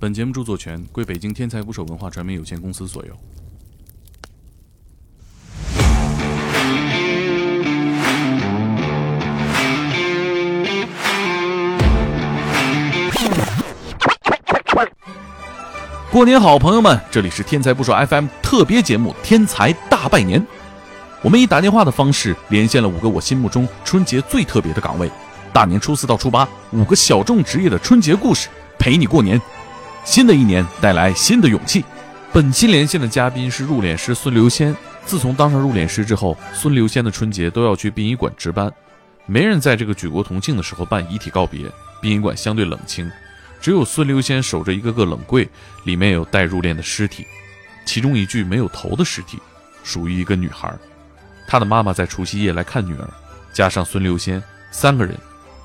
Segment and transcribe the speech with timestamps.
[0.00, 3.16] 本节目著作权归北京天才捕手文化传媒有限公司所有。
[16.10, 17.00] 过年好，朋友们！
[17.10, 20.40] 这里是天才捕手 FM 特别节目《天才大拜年》。
[21.22, 25.10] 我们以打电话的方式连线了五个我心目中春节最特别的岗位。
[25.52, 28.48] 大年初四到初八，五个小众职业的春节故事
[28.78, 29.40] 陪你过年。
[30.04, 31.84] 新的一年带来新的勇气。
[32.32, 34.74] 本期连线的嘉宾是入殓师孙刘仙。
[35.06, 38.72] 自从当上入殓师之后，孙刘仙的春节都要去殡仪馆值班，
[39.26, 41.70] 没人在这个举国同庆的时候办遗体告别。
[42.00, 43.10] 殡仪馆相对冷清。
[43.60, 45.48] 只有孙刘仙守着一个个冷柜，
[45.84, 47.26] 里面有待入殓的尸体，
[47.86, 49.38] 其中一具没有头的尸体，
[49.82, 50.70] 属于一个女孩。
[51.46, 53.08] 她的妈妈在除夕夜来看女儿，
[53.54, 55.16] 加上孙刘仙三个人，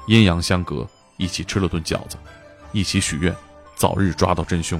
[0.08, 2.16] 阴阳相隔，一起吃了顿饺子，
[2.72, 3.36] 一起许愿，
[3.80, 4.80] 早日抓到真凶，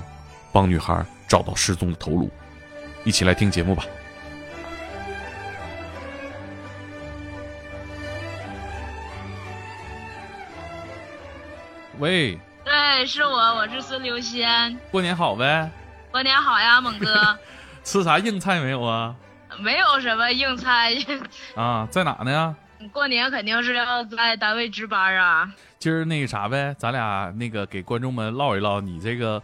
[0.52, 2.30] 帮女孩找到失踪的头颅。
[3.06, 3.86] 一起来听节目吧。
[12.00, 12.38] 喂。
[12.66, 14.78] 对，是我，我是孙刘仙。
[14.92, 15.72] 过年好呗！
[16.12, 17.40] 过年好呀，猛哥。
[17.86, 19.16] 吃啥硬菜没有啊？
[19.60, 20.94] 没有什么硬菜。
[21.56, 22.54] 啊，在哪呢？
[22.92, 25.54] 过年肯定是要在单位值班啊。
[25.78, 29.42] 今儿那个啥呗，咱俩那个给观众们唠一唠你这个。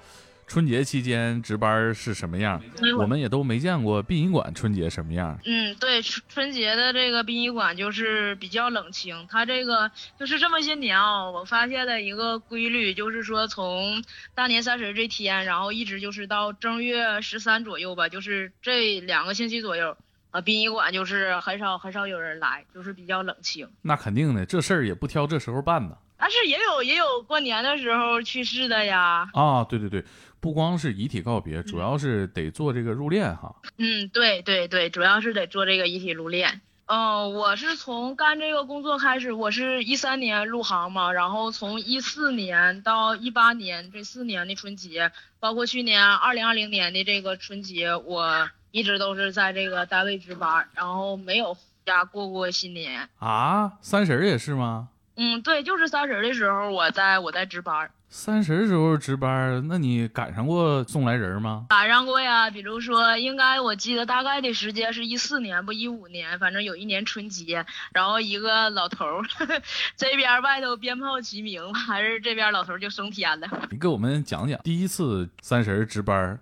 [0.48, 2.62] 春节期间值班是什么样？
[3.00, 5.36] 我们也都没见过殡仪馆春节什么样。
[5.44, 9.26] 嗯，对，春春节的这个殡仪馆就是比较冷清。
[9.28, 9.90] 它这个
[10.20, 14.04] 就是这么些年啊，我发现的一个规律，就是说从
[14.36, 19.98] 大年三十这天，然后一直就是到正月十三左右吧，就是这两个星期左右，
[20.36, 23.66] 啊，殡仪馆就是很少很少有人来，就是比较冷清。
[23.84, 25.96] 那肯定的，这事儿也不挑这时候办呢。
[26.18, 29.30] 但是也有也有过年的时候去世的呀。
[29.32, 30.04] 啊，对对对。
[30.42, 33.56] 不光是遗体告别，主要是得做这个入殓哈。
[33.78, 36.60] 嗯，对对对，主要是得做这个遗体入殓。
[36.88, 53.08] 嗯，我是从干这个工作开始，我是一三年入行嘛，然后从一四年到一八年这四年的春节，包括去年二零二零年的这个春节，我一直都是在这个单位值班，然后没有回家过过新年。
[53.20, 54.90] 啊，三十也是吗？
[55.16, 57.90] 嗯，对，就是三十的时候，我在我在值班。
[58.10, 61.68] 三十时候值班，那你赶上过送来人吗？
[61.70, 69.24] 赶上过呀，比如说，应该我记得大概的时间是一四年不一五年，反正有一年春节，然后一个老头儿
[69.96, 73.48] 这边外头鞭炮齐鸣，还是这边老头就升天了。
[73.72, 76.38] 你给我们讲讲第一次三十值班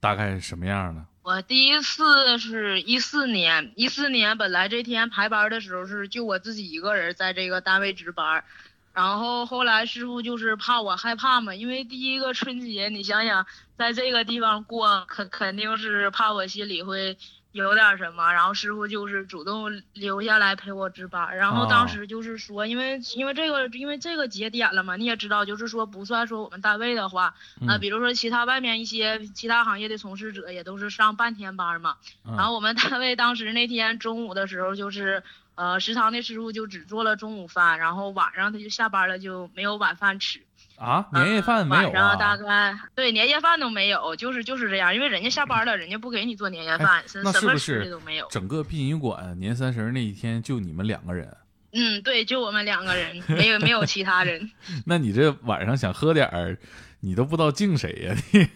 [0.00, 1.04] 大概是什么样的？
[1.24, 8.44] 我第一次是一四年，一四年本来这天排班的时候是就我自己一个人在这个单位值班。
[8.92, 13.46] 然后后来师傅就是怕我害怕嘛，因为第一个春节，你想想
[13.78, 17.16] 在这个地方过，肯肯定是怕我心里会
[17.54, 18.32] 有点什么。
[18.32, 21.36] 然后师傅就是主动留下来陪我值班。
[21.36, 27.34] 然后当时就是说，因为因为这个因为这个节点了嘛，你也知道，就是说不算说我们单位的话，
[27.66, 31.96] 啊，比如说其他外面一些其他行业的从事者也都是上半天班嘛。
[32.24, 35.22] 然后我们单位当时那天中午的时候就是。
[35.56, 40.40] 呃，食堂的师傅就只做了中午饭，然后晚上他就下班了，就没有晚饭吃。
[40.76, 41.92] 啊，年夜饭没有啊？
[41.92, 48.26] 晚上大概对年夜饭都没有，就是就是这样，因为人家下班了，人家不给你做年夜饭，什么吃的都没有。
[48.30, 51.36] 整个殡仪馆年三十那一天就你们两个人？
[51.72, 54.50] 嗯，对，就我们两个人，没有没有其他人。
[54.86, 56.56] 那你这晚上想喝点儿，
[57.00, 57.90] 你都不知道敬谁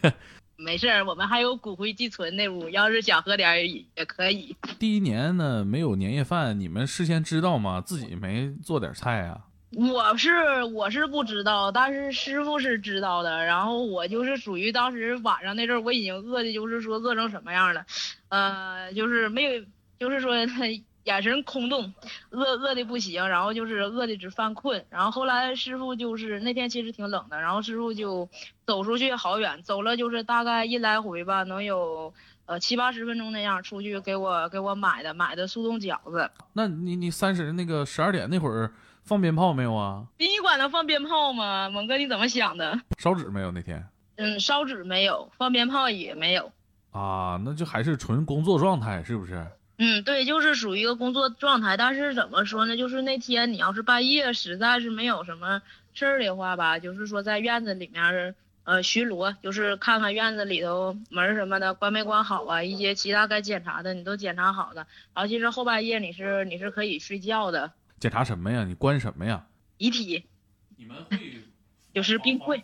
[0.02, 0.12] 呀？
[0.60, 4.56] 没事儿，我们还有骨灰寄存那屋，要是想喝点也可以。
[4.78, 7.80] 第一年呢，没有年夜饭，你们事先知道吗？
[7.80, 9.38] 自己没做点菜啊？
[9.76, 13.44] 我是我是不知道，但是师傅是知道的。
[13.44, 17.84] 然后我就是属于当时晚上那阵儿，我已经饿的，就是说饿成什么样了，
[18.28, 19.64] 呃，就是没有，
[19.98, 20.34] 就是说。
[21.04, 21.94] 眼神空洞，
[22.28, 28.28] 饿饿的不行，然后就是饿的直犯困，然后后来师傅就是那天其实挺冷的，然后师傅就
[28.66, 32.12] 走出去好远，走了就是大概一来回吧，能有
[32.44, 36.30] 呃七八十分钟那样，出去给我给我买的买的速冻饺子。
[36.52, 38.70] 那你你三十那个十二点那会儿
[39.08, 40.04] 放鞭炮没有啊？
[40.18, 41.70] 殡仪馆能放鞭炮吗？
[41.70, 42.78] 猛哥你怎么想的？
[42.98, 43.82] 烧纸没有那天？
[44.16, 46.52] 嗯，烧纸没有，放鞭炮也没有。
[46.90, 49.46] 啊，那就还是纯工作状态是不是？
[49.78, 52.76] 嗯，对，就是属于一个工作状态，但是怎么说呢？
[52.76, 55.62] 就是那天你要是半夜实在是没有什么
[55.94, 58.34] 事儿的话吧，就是说在院子里面
[58.64, 64.86] 呃巡逻，就是看看院子里头门什么的关没关好啊，一些其他该检查的你都检查好了。
[65.14, 67.72] 然后其实后半夜你是你是可以睡觉的。
[68.00, 68.64] 检查什么呀？
[68.64, 69.46] 你关什么呀？
[69.76, 70.24] 遗体。
[70.76, 71.18] 你们会
[71.92, 72.62] 就是冰柜。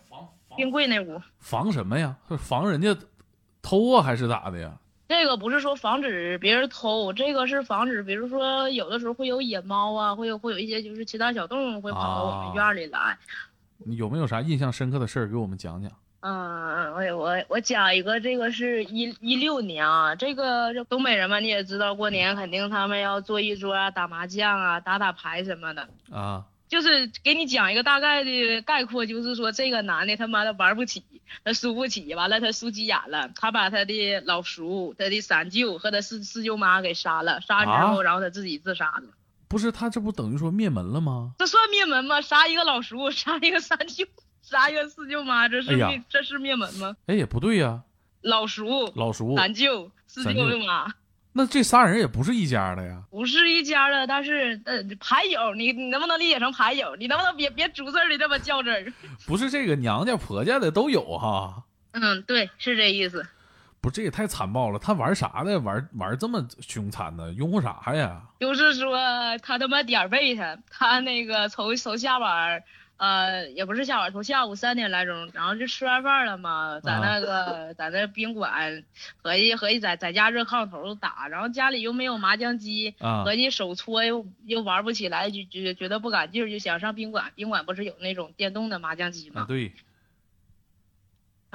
[0.55, 1.21] 冰柜那屋。
[1.39, 2.15] 防什么呀？
[2.37, 2.95] 防人家
[3.61, 4.77] 偷啊，还是咋的呀？
[5.07, 13.17] 这个不是说防止别人偷，这个是防止，比如说有的时候会有野猫啊，会有会有一些就是其他小动物会跑到我们院里来。
[13.77, 15.91] 你有没有啥印象深刻的事儿给我们讲讲？
[16.27, 26.45] 嗯，我我我讲一个，这个是一一六年啊，这个这东北人嘛，你也知道，过年肯定他们要坐一桌啊，打麻将啊，打打牌什么的啊。
[26.67, 31.03] 就是给你讲一个大概的概括，就是说这个男的他妈的玩不起，
[31.43, 39.03] 他输不起，完了他输急眼了，他把他的老叔、他的三舅和他四四舅妈给杀了，杀完之后，然后他自己自杀的。
[39.47, 41.33] 不是他这不等于说灭门了吗？
[41.37, 42.19] 这算灭门吗？
[42.19, 44.07] 杀一个老叔，杀一个三舅。
[44.45, 46.95] 杀一个四舅妈，这是灭这是灭门吗？
[47.07, 47.81] 哎，也不对呀。
[48.21, 50.85] 老叔、老叔、三舅、四舅妈，
[51.33, 53.01] 那这仨人也不是一家的呀。
[53.09, 56.95] 不是一家的，但是呃，牌友，你你能不能理解成牌友？
[56.95, 58.93] 你能不能别别逐字的这么较真儿？
[59.25, 61.63] 不是这个娘家婆家的都有哈。
[61.93, 63.25] 嗯，对，是这意思。
[63.81, 64.77] 不，这也太残暴了。
[64.77, 65.59] 他玩啥的？
[65.59, 67.33] 玩玩这么凶残呢？
[67.33, 68.21] 拥护啥呀？
[68.39, 68.95] 就是说
[69.41, 72.63] 他他妈点儿背他，他那个从从下边。
[72.97, 78.83] 呃，也不是下午，从下午三点来钟，然后就吃完饭了嘛，在那个在那宾馆，
[79.21, 89.45] 合计合计在在家热炕头打，然后家里又没有麻将机，合计手搓又又玩不起来，就就觉得不敢劲儿，就想上宾馆，宾馆不是有那种电动的麻将机吗？
[89.47, 89.73] 对。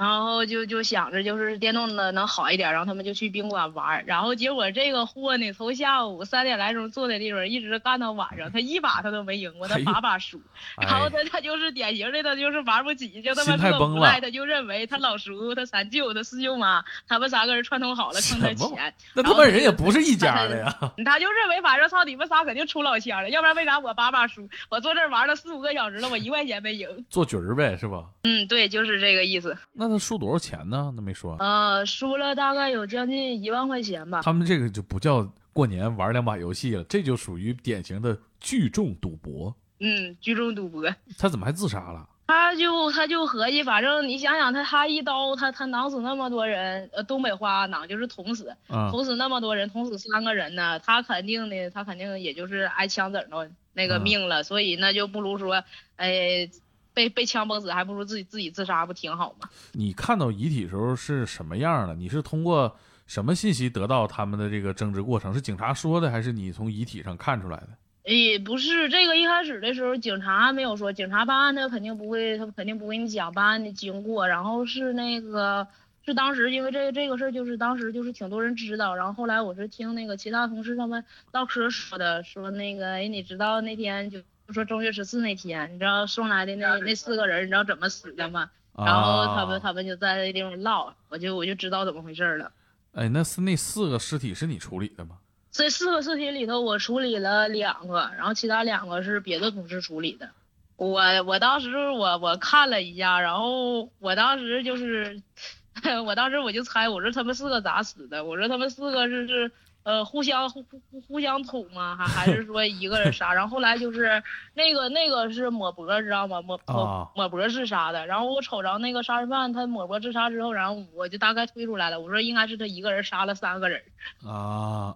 [0.01, 10.41] 然后就就想着就是电动的能好一点，然后他们就去宾馆玩，然后结果这个货呢，从下午三点来钟坐在地方，一直干到晚上，他一把他都没赢过，他把把输。
[10.81, 18.91] 然后他他就是典型的，他就是玩不起，就他妈这无赖，他就认为他老叔、他三舅、他四舅妈，他们三个人串通好了坑他钱。
[19.13, 20.75] 那他们人也不是一家的呀。
[21.05, 24.49] 他就认为反正操你们仨肯定出老千了，要不然为啥我把把输？
[24.69, 27.05] 我坐这儿玩了四五个小时了，我一块钱没赢。
[27.07, 28.05] 做局儿呗，是吧？
[28.23, 29.55] 嗯，对，就是这个意思。
[29.73, 29.90] 那。
[29.91, 30.91] 他输多少钱呢？
[30.95, 31.35] 那没说。
[31.39, 34.21] 呃，输了大概有将近一万块钱吧。
[34.21, 39.55] 他们这个就不叫过年玩两把游戏了，这就属于典型的聚众赌博。
[39.79, 40.83] 嗯，聚众赌博。
[41.17, 42.07] 他怎么还自杀了？
[42.27, 55.63] 他就他就合计，反正你想想，他他一刀，他他囊死那么多人，呃，东北话囊就是捅死，捅死那么多人，捅死三个人呢，他肯定的，他肯定也就是挨枪子儿那个命了，所以那就不如说，
[55.97, 56.49] 哎。
[56.93, 59.49] 被被枪崩死，还不如自己自己自杀，不挺好吗？
[59.73, 61.95] 你看到遗体时候是什么样的？
[61.95, 62.75] 你是通过
[63.07, 65.33] 什么信息得到他们的这个争执过程？
[65.33, 67.69] 是警察说的，还是你从遗体上看出来的？
[68.03, 74.27] 诶，不是，这个一开始的时候警察没有说，警察办案他肯定不会，他肯定不会你讲办案的经过。
[74.27, 75.67] 然后是那个，
[76.05, 78.95] 是当时因为这这个事儿，就是当时就是挺多人知道。
[78.95, 84.19] 然后后来我是听那个其他同事他们唠嗑说的，说那个，哎，你知道那天就。
[84.53, 88.49] 说正月十四那天，你知道送来的那那四个人，你知道怎么死的吗？
[88.77, 92.51] 然后他们他们就在那地方唠，我就我就知道怎么回事了。
[92.93, 95.17] 哎，那是那四个尸体是你处理的吗？
[95.51, 100.29] 这四个尸体里头，我处理了两个，然后其他两个是别的同事处理的。
[100.77, 105.21] 我我当时我我看了一下，然后我当时就是，
[106.05, 108.23] 我当时我就猜，我说他们四个咋死的？
[108.23, 109.51] 我说他们四个是是。
[109.83, 111.95] 呃，互相互互互相捅吗？
[111.95, 113.33] 还还是说一个人杀？
[113.33, 114.21] 然后后来就是
[114.53, 116.39] 那个那个是抹脖，知道吗？
[116.41, 118.05] 抹抹抹脖自杀的。
[118.05, 121.99] 然后我瞅着那个杀人犯，他抹脖自杀之后，然后我就大概推出来了。
[121.99, 123.81] 我说应该是他一个人杀了三个人。
[124.23, 124.95] 啊，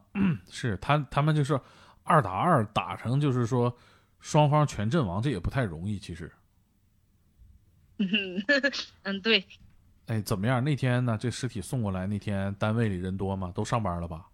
[0.52, 1.60] 是他他们就是
[2.04, 3.76] 二打二打成就是说
[4.20, 6.32] 双方全阵亡，这也不太容易其实。
[9.02, 9.44] 嗯，对。
[10.06, 10.64] 哎，怎么样？
[10.64, 11.18] 那天呢？
[11.20, 13.52] 这尸体送过来那天，单位里人多吗？
[13.56, 14.28] 都上班了吧？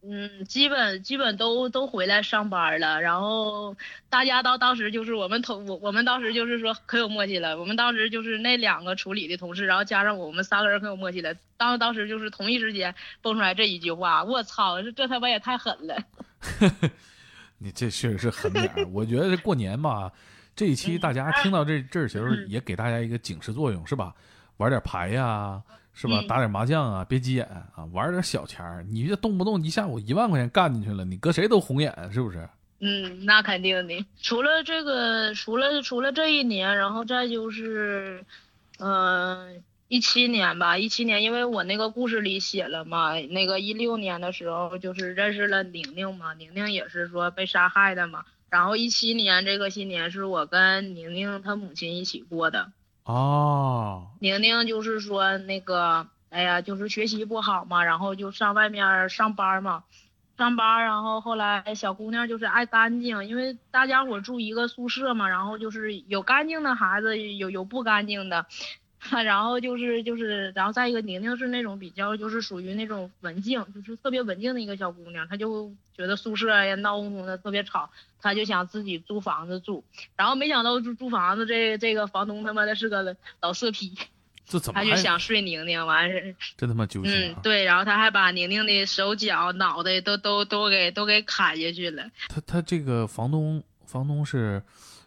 [0.00, 3.76] 嗯，基本基本都都回来上班了，然后
[4.08, 15.96] 大家到当时就是我们同我我们当时就是说可有默契了，我们当时就是那两个处理的同事，然后加上我们三个人可有默契了，当当时就是同一时间蹦出来这一句话，我操，这这他妈也太狠了！
[17.58, 20.12] 你这确实是狠点儿，我觉得这过年吧，
[20.54, 24.14] 这一期大家听到这这儿时候也给大家一个警示作用，是吧？
[24.58, 25.60] 玩点牌呀。
[26.00, 26.22] 是吧？
[26.28, 28.86] 打点麻将啊，别急眼啊，玩点小钱儿。
[28.88, 32.48] 你这动不动一下午一万块钱干进去了，你搁谁都红眼，是不是？
[32.78, 34.06] 嗯，那肯定的。
[34.22, 38.24] 除了这个，除了除了这一年，然后再就是，
[38.78, 48.24] 嗯，一七年吧，一七年，因为我那个故事里写了嘛，那个一六年的时候就是认识了宁宁嘛，宁宁也是说被杀害的嘛。
[48.48, 52.70] 然后一七年这个新年是我跟宁宁她母亲一起过的。
[53.08, 59.84] 哦，宁宁就是说那个，哎呀，就是学习不好嘛，然后就上外面上班嘛，
[60.36, 68.44] 上班，然后后来小姑娘就是爱干净，因为大家伙住一个宿舍嘛，然后就是有干净的孩子，有有不干净的。
[69.24, 77.88] 然后就是就是，然后再一个，宁宁是那种比较就是属于那种文静，就是特别文静的一个小姑娘，她就觉得宿舍呀闹哄哄的特别吵，
[78.20, 79.84] 她就想自己租房子住。
[80.16, 83.96] 然后没想到租租房子这这个房东他妈的是个老色批，
[84.44, 84.80] 这怎么？
[84.80, 87.12] 他就想睡宁宁，完事真他妈揪心。
[87.12, 92.10] 嗯，对，然后他还把宁宁的手脚脑袋都都都给都给砍下去了。
[92.28, 94.62] 他他这个房东房东是，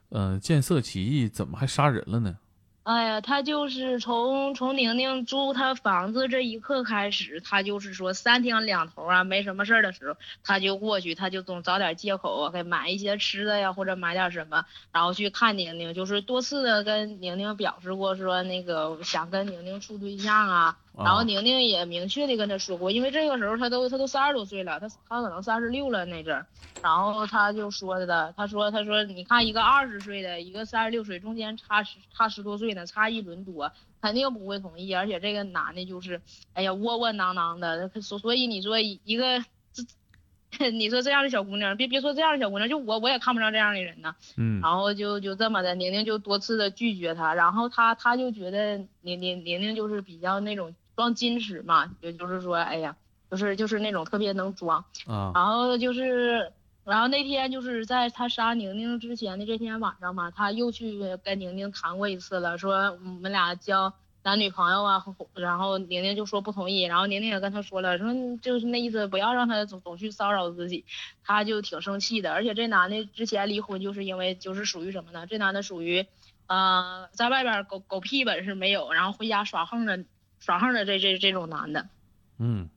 [0.10, 2.38] 呃，见色起意，怎么还杀人了呢？
[2.84, 20.78] 哎呀，他就是从从宁宁租他房子这一刻开始，他就是说三天两头啊，没什么事儿的时候，他就过去，他就总找点借口给买一些吃的呀，或者买点什么，然后去看宁宁，就是多次的跟宁宁表示过说那个想跟宁宁处对象啊。
[20.94, 26.46] 然后宁宁也明确的跟他说过，因为这个时候他都他都三十多岁了，他他可能三十六了那阵儿，
[26.84, 33.72] 然后他就说的，他说他说你看一个二十岁的，一个三十六岁，中间差十差十多岁呢，差一轮多，
[34.02, 36.22] 肯定不会同意，而且这个男的就是，
[36.54, 39.44] 哎呀窝窝囊囊的，所所以你说一个
[40.52, 50.76] 这，你说这样的小姑娘，别别说这样的小姑娘，就我我也看不上这样的人呢，嗯，然后就就这么的，宁宁就多次的拒绝他，然后他他就觉得宁宁宁宁就是比较那种。
[51.02, 52.96] 装矜持嘛，也就是说，哎呀，
[53.32, 56.52] 就是就是那种特别能装，啊，然后就是，
[56.84, 63.92] 然后那天就是在他杀宁宁之前的这天晚上嘛，他又去跟宁宁谈过一次了，说我们俩交
[64.22, 65.04] 男女朋友啊，
[65.34, 70.86] 然后宁宁就说不同意，然后宁宁也跟他说了，说就是那意思，不要让他总总去骚扰自己，
[71.24, 75.26] 他就挺生气的，而且这男的之前离婚就是因为就是属于什么呢？
[75.26, 76.06] 这男的属于，
[76.46, 80.06] 呃，在外边狗狗屁本事没有，然后回家耍横的。
[80.42, 81.88] 耍横的这这这种男的，
[82.40, 82.68] 嗯，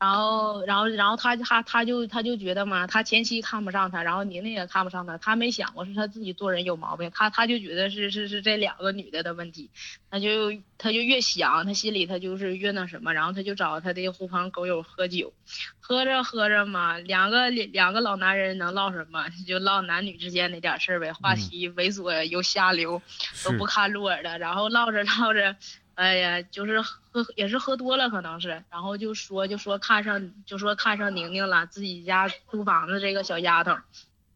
[0.00, 9.70] 然后然后然后他他他就他就觉得嘛，他前妻看不上他，然后宁宁也看不上他，他没想过是他自己做人有毛病，他他就觉得是是是这两个女的的问题，
[10.10, 15.32] 他就他就越想，他心里他就是越那什么，然后他就找他的狐朋狗友喝酒，
[15.78, 23.00] 喝着喝着嘛，两个两个老男人能唠什么，就唠男女之间那点事儿呗，话题猥琐又下流，
[23.44, 25.56] 都不看路耳的，然后唠着 唠着。
[25.94, 33.72] 哎呀，就是喝也是喝多了，可能是，然后就说就说看上就说看上宁宁了，自己家租房子这个小丫头，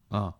[0.09, 0.35] 啊。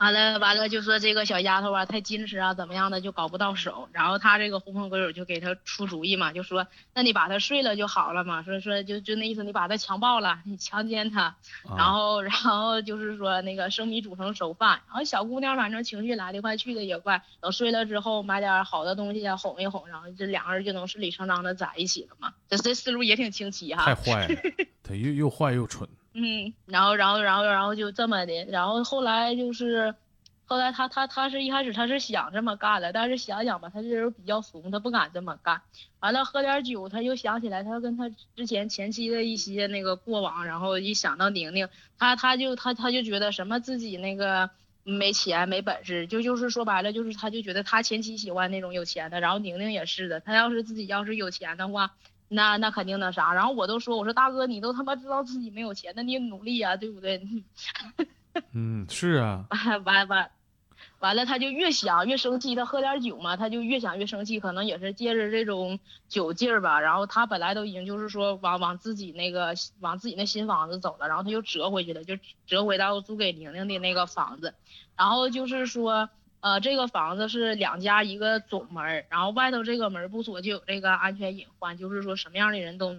[0.00, 3.86] 完了完了，就说这个小丫头啊太矜持啊，怎么样的就搞不到手。
[3.92, 8.42] 然后他这个狐朋狗友就给他出主意嘛，就说那你把她睡了就好了嘛。
[8.42, 11.36] 说说就就那意思，你把她强暴了，你强奸她，
[11.76, 14.80] 然后然后就是说那个生米煮成熟饭。
[14.88, 22.32] 然后小姑娘反正情绪来得快去的也快，等睡了之后买点好的东西啊哄一哄，然后这两个人就能顺理成章的在一起了嘛。
[22.48, 23.84] 这这思路也挺清奇哈。
[23.84, 24.40] 太坏了，
[24.82, 25.86] 他又又坏又蠢。
[26.12, 29.94] 嗯，然后，然后，然后，然后就这么的，然后后来就是，
[30.44, 35.62] 后来他他他是一开始他是想这么干的，但是想想吧，他这人比较怂，他不敢这么干。
[36.00, 44.50] 完了喝点酒，他又想起来他跟他之前前妻的一些那个过往，然后一想到宁宁，他他就他他就觉得什么自己那个
[44.82, 51.92] 没钱没本事，就就是说白了就是他就觉得他前妻喜欢那种有钱的，然后宁宁也是的，他要是自己要是有钱的话。
[52.32, 57.20] 那那肯定那啥，然后我都说，我说大哥，你都他妈知道自己没有钱，那你努力呀，对不对？
[58.52, 59.46] 嗯， 是啊。
[59.84, 60.30] 完完
[61.00, 66.78] 完了，他就越想越生气，他喝点酒嘛，他就越想越生气，可能也是借着这种酒劲儿吧。
[66.78, 74.54] 然后他本来都已经就是说往往自己那个往自己那新房子走了，然后他又折回去了，就折回到租给宁宁的那个房子，
[74.96, 76.08] 然后就是说。
[76.40, 82.94] 呃，这个房子是两家一个总门，然后外头这个门不锁就有这个安全隐患，就是说什么样的人都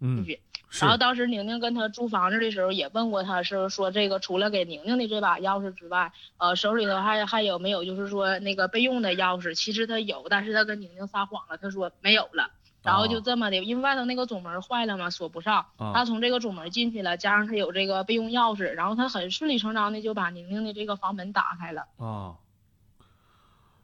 [0.00, 0.40] 进去。
[0.80, 9.54] 然后当时宁宁跟他租房子的时候也问过他，是说这个除了给宁宁的这把钥匙之外，呃，手里头还还有没有就是说那个备用的钥匙？
[9.54, 12.50] 其实他有，但是他跟宁宁撒谎了，他说没有了。
[12.82, 15.64] 然后就这么的，因为外头那个总门坏了嘛，锁不上。
[15.78, 21.86] 他从这个总门进去了，加上他有这个备用钥匙，然后他很顺理成章的就把宁宁的这个房门打开了。
[21.96, 22.36] 啊。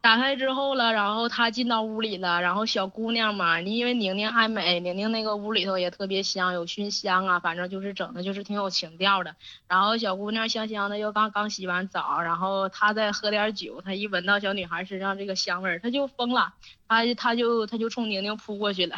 [0.04, 9.34] 打开之后了，然后他进到屋里了，然后小姑娘嘛，你因为宁宁爱美，宁宁那个屋里头也特别香，有熏香啊，反正就是整的就是挺有情调的。
[9.66, 16.52] 然后小姑娘香香的又刚刚洗完澡，然后她再喝点酒，她一闻到小女孩身上这个香味儿，她就疯了，
[16.86, 18.96] 她她就她就冲宁宁扑过去了。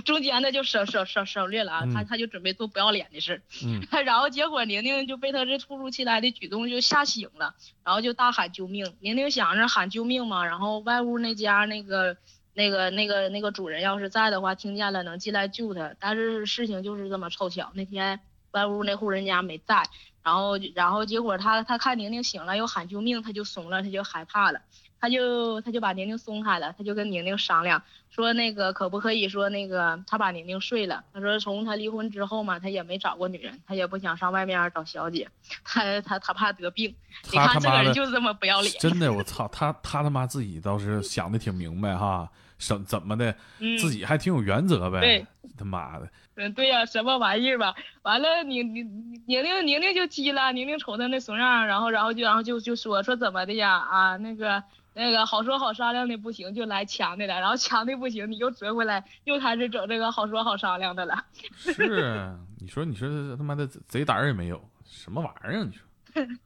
[0.00, 8.94] 中间的就省省省省略了啊，他他就准备做不要脸的事，嗯， 然后结果宁宁就被他这突如其来的举动就吓醒了，然后就大喊救命。
[9.00, 12.16] 宁宁想着喊救命嘛，然后外屋那家那个
[12.54, 15.94] 那个那个那个主人要是在的话，听见了能进来救他。
[16.00, 18.20] 但是事情就是这么凑巧，那天
[18.52, 19.88] 外屋那户人家没在，
[20.22, 24.60] 然后然后结果他他看宁宁醒了又喊救命，他就怂了，他就害怕了。
[25.04, 31.04] 他就他就把宁宁松开了，他就跟宁宁商量说那个可不可以说那个他把宁宁睡了。
[31.12, 35.28] 他说从他离婚之后嘛，他也没找过女人，他也不想上外面找小姐，
[35.62, 36.94] 他他他怕得病。
[37.30, 38.72] 你看这个人就这么不要脸。
[38.80, 43.36] 真的，我操，他他他妈自己倒是想的挺明白哈，怎怎么的，
[43.78, 45.00] 自己还挺有原则呗。
[45.00, 45.26] 对，
[45.58, 46.08] 他妈的。
[46.36, 47.74] 嗯，对呀，什么玩意儿吧？
[48.04, 53.74] 完了，宁宁宁宁宁宁就急了，宁宁瞅他那怂样，然后然后就然后就就说说怎么的呀？
[53.76, 54.62] 啊，那个。
[54.94, 61.24] 那个好说好商量的不行，就来强的了，然后强的不行，你又折回来，又开始整这个好说好商量的了。
[61.56, 65.64] 是，你说你说他妈的贼胆儿也没有，什么玩意儿啊？
[65.64, 65.84] 你说。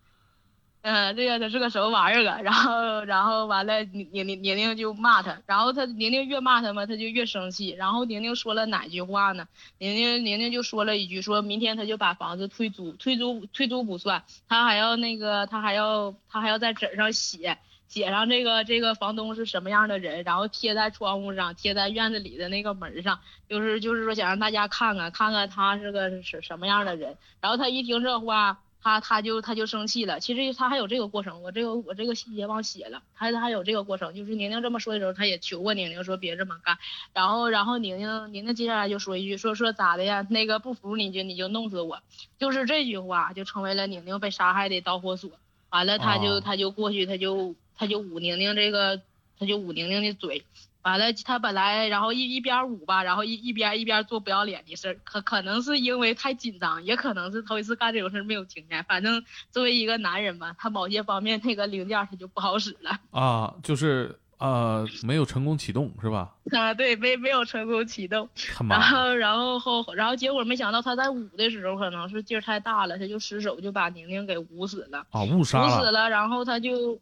[0.81, 2.41] 嗯，这个他是个什么玩意儿啊？
[2.41, 7.71] 然后然后完了，宁宁宁宁就骂他，然后他宁宁越骂他嘛，他就越生气。
[7.71, 9.47] 然后宁宁说了哪句话呢？
[9.79, 17.59] 宁宁宁宁就说了一句，说明天他就把房子退租，退租退租不算，他还要那个他还要他还要在纸上写。
[17.89, 23.19] 写上这个这个房东是什么样的人，然后贴在窗户上，贴在院子里的那个门上，
[23.49, 27.17] 就是就是说想让大家看看看看他是个什什么样的人。
[27.41, 30.21] 然后他一听这话，他他就他就生气了。
[30.21, 33.03] 其实他还有这个过程，我这个我这个细节忘写了。
[33.15, 36.77] 他他还有这个过程，就是宁宁这么说的时候，他也求过宁宁说别这么干。
[37.15, 40.27] 然后然后宁宁宁宁接下来就说一句说说咋的呀？
[40.29, 42.01] 那个不服你就你就弄死我，
[42.39, 45.31] 就是这句话就成为了宁宁被杀害的导火索。
[45.71, 47.55] 完了他就他就过去他就。
[47.79, 49.01] 他就捂宁宁这个，
[49.39, 50.45] 他就捂宁宁的嘴，
[50.83, 62.99] 完了他本来然后一一边捂吧，然后一一边一边做不要脸的事儿，可可能是因为太紧张，也可能是头一次干这种事儿没有经验，反正作为一个男人嘛，他某些方面那个零件他就不好使了。
[63.11, 66.35] 啊，就是呃没有成功启动是吧？
[66.53, 68.29] 啊对，没没有成功启动，
[68.69, 75.07] 然后然后后然后结果没想到他在捂的时候可能是劲儿太大了，他就失手就把宁宁给捂死了。
[75.11, 76.99] 啊，误杀捂死了，然后他就。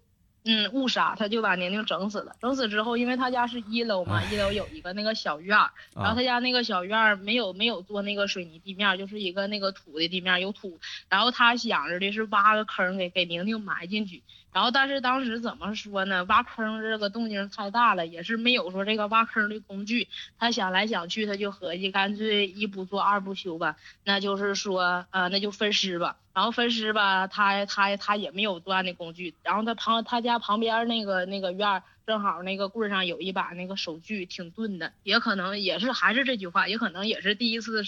[0.48, 2.36] 嗯，误杀，他就把宁宁整死了。
[2.40, 10.78] 整死之后，因为他家是一楼嘛，一楼有一个那个小院儿，然后他家那个小院儿没有没有做那个水泥地面，就是一个那个土的地面，有土。
[11.08, 14.22] 然后他想着的是挖个坑给给宁宁埋进去。
[14.56, 16.24] 然后但是当时怎么说呢？
[16.24, 20.08] 挖坑这个动静太大了，也是没有说这个挖坑的工具。
[20.38, 26.16] 他想来想去，他就合计干脆一不做二不休吧，那就是说呃那就分尸吧。
[26.32, 29.34] 然后分尸吧，他他他也没有作案的工具。
[29.42, 34.90] 然后他旁他家旁边那个那个院儿，正好那个柜上有一把那个手锯，挺钝的。
[35.02, 37.82] 也可能也是还是这句话，也可能也是第一次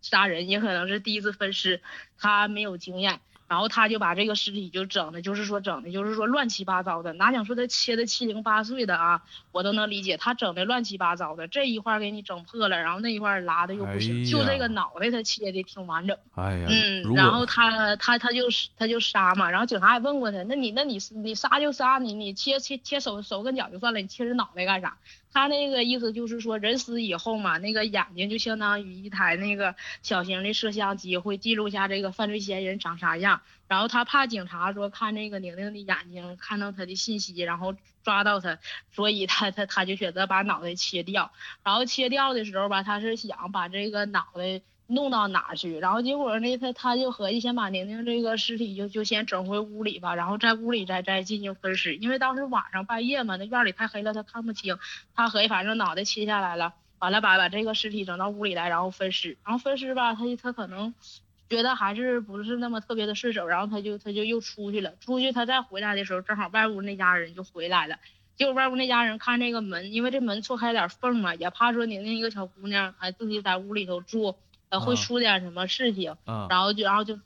[0.00, 1.80] 杀人，也可能是第一次分尸，
[2.16, 3.18] 他没有经验。
[3.54, 7.12] 然后他就把这个尸体就整的，就是说整的，就是说乱七八糟的。
[7.12, 10.16] 哪想说他切的七零八碎的啊，我都能理解。
[10.16, 16.18] 他整的乱七八糟的，这一块给你整破了，然后那一块拉的又不行，就这个脑袋他切的挺完整。
[16.34, 18.42] 哎呀，嗯，然后他他他就
[18.76, 24.96] 他就杀嘛，然后警察也问过他，那你那你你杀就杀你，你切切切手手跟脚就算了，你切人脑袋干啥？
[25.34, 33.42] 他那个意思就是说，人死以后嘛，那个眼睛就相当于一台那个小型的摄像机，会记录下这个犯罪嫌疑人长啥样。
[33.66, 38.58] 然后他怕警察说看这个宁宁的眼睛，看到他的信息，然后抓到他，
[38.92, 41.32] 所以他他他就选择把脑袋切掉。
[41.64, 44.62] 然后切掉的时候吧，他是想把这个脑袋。
[44.86, 45.78] 弄到哪去？
[45.78, 46.56] 然后结果呢？
[46.58, 51.96] 他他就合计先把宁宁这个尸体就就先整回屋里吧，然后在屋里再再进行分尸。
[51.96, 54.78] 因为当时晚上半夜嘛，那院里太黑了，他看不清。
[55.14, 59.38] 他合计反正脑袋切下来了，完了把把这个尸体整到屋里来，然后分尸。
[59.44, 60.92] 然后分尸吧，他他可能
[61.48, 64.94] 觉得还是不是那么特别的顺手，然后他就他就又出去了。
[65.00, 67.96] 出去他再回来的时候，正好外屋那家人就回来了。
[68.36, 74.36] 结果外屋那家人看这个门，因为这门错开点缝嘛，也怕说宁宁一个小姑娘还自己在屋里头住。
[74.80, 76.16] 会出点什么事情，
[76.48, 77.18] 然后就然后就，